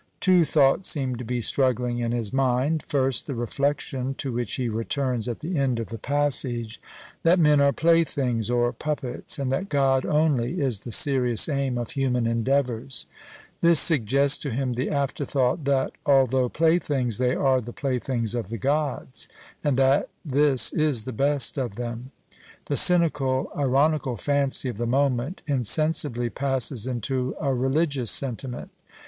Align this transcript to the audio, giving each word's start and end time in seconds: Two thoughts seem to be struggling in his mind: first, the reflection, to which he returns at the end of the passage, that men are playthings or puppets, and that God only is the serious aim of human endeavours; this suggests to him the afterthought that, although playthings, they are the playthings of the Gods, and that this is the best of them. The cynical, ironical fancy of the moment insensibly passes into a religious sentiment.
Two 0.19 0.45
thoughts 0.45 0.89
seem 0.89 1.15
to 1.17 1.23
be 1.23 1.41
struggling 1.41 1.99
in 1.99 2.11
his 2.11 2.33
mind: 2.33 2.81
first, 2.87 3.27
the 3.27 3.35
reflection, 3.35 4.15
to 4.15 4.31
which 4.31 4.55
he 4.55 4.67
returns 4.67 5.27
at 5.27 5.41
the 5.41 5.59
end 5.59 5.79
of 5.79 5.89
the 5.89 5.99
passage, 5.99 6.81
that 7.21 7.37
men 7.37 7.61
are 7.61 7.71
playthings 7.71 8.49
or 8.49 8.73
puppets, 8.73 9.37
and 9.37 9.51
that 9.51 9.69
God 9.69 10.03
only 10.03 10.59
is 10.59 10.79
the 10.79 10.91
serious 10.91 11.47
aim 11.47 11.77
of 11.77 11.91
human 11.91 12.25
endeavours; 12.25 13.05
this 13.61 13.79
suggests 13.79 14.39
to 14.39 14.49
him 14.49 14.73
the 14.73 14.89
afterthought 14.89 15.65
that, 15.65 15.91
although 16.03 16.49
playthings, 16.49 17.19
they 17.19 17.35
are 17.35 17.61
the 17.61 17.71
playthings 17.71 18.33
of 18.33 18.49
the 18.49 18.57
Gods, 18.57 19.29
and 19.63 19.77
that 19.77 20.09
this 20.25 20.71
is 20.73 21.03
the 21.03 21.13
best 21.13 21.59
of 21.59 21.75
them. 21.75 22.09
The 22.65 22.75
cynical, 22.75 23.51
ironical 23.55 24.17
fancy 24.17 24.67
of 24.67 24.77
the 24.77 24.87
moment 24.87 25.43
insensibly 25.45 26.31
passes 26.31 26.87
into 26.87 27.35
a 27.39 27.53
religious 27.53 28.09
sentiment. 28.09 28.71